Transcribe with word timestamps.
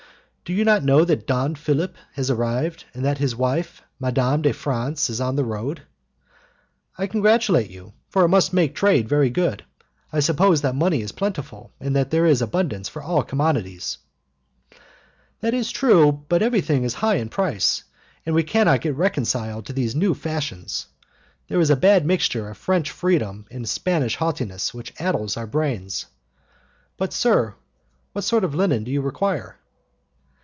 "Do 0.43 0.57
you 0.57 0.65
not 0.65 0.83
know 0.83 1.05
that 1.05 1.27
Don 1.27 1.55
Philip 1.55 1.95
has 2.15 2.29
arrived, 2.29 2.83
and 2.93 3.05
that 3.05 3.19
his 3.19 3.33
wife, 3.33 3.81
Madame 4.01 4.41
de 4.41 4.51
France, 4.51 5.09
is 5.09 5.21
on 5.21 5.37
the 5.37 5.45
road?" 5.45 5.83
"I 6.97 7.07
congratulate 7.07 7.69
you, 7.69 7.93
for 8.09 8.25
it 8.25 8.27
must 8.27 8.51
make 8.51 8.75
trade 8.75 9.07
very 9.07 9.29
good. 9.29 9.63
I 10.11 10.19
suppose 10.19 10.59
that 10.59 10.75
money 10.75 10.99
is 11.01 11.13
plentiful, 11.13 11.71
and 11.79 11.95
that 11.95 12.11
there 12.11 12.25
is 12.25 12.41
abundance 12.41 12.89
of 12.89 12.97
all 12.97 13.23
commodities." 13.23 13.99
"That 15.39 15.53
is 15.53 15.71
true, 15.71 16.11
but 16.27 16.41
everything 16.41 16.83
is 16.83 16.95
high 16.95 17.15
in 17.15 17.29
price, 17.29 17.85
and 18.25 18.35
we 18.35 18.43
cannot 18.43 18.81
get 18.81 18.97
reconciled 18.97 19.65
to 19.67 19.73
these 19.73 19.95
new 19.95 20.13
fashions. 20.13 20.85
They 21.47 21.55
are 21.55 21.61
a 21.71 21.75
bad 21.77 22.05
mixture 22.05 22.49
of 22.49 22.57
French 22.57 22.91
freedom 22.91 23.45
and 23.49 23.69
Spanish 23.69 24.17
haughtiness 24.17 24.73
which 24.73 24.93
addles 24.95 25.37
our 25.37 25.47
brains. 25.47 26.07
But, 26.97 27.13
sir, 27.13 27.55
what 28.11 28.25
sort 28.25 28.43
of 28.43 28.53
linen 28.53 28.83
do 28.83 28.91
you 28.91 28.99
require?" 29.01 29.55